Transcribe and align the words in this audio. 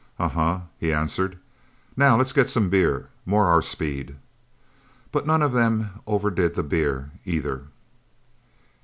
"Uh 0.17 0.29
huh," 0.29 0.59
he 0.79 0.91
answered. 0.91 1.37
"Now 1.95 2.17
let's 2.17 2.33
get 2.33 2.49
some 2.49 2.71
beer 2.71 3.09
more 3.23 3.45
our 3.45 3.61
speed." 3.61 4.15
But 5.11 5.27
none 5.27 5.43
of 5.43 5.53
them 5.53 5.99
overdid 6.07 6.55
the 6.55 6.63
beer 6.63 7.11
either... 7.23 7.65